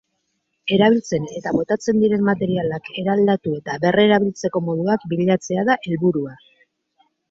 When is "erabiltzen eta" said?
0.77-1.53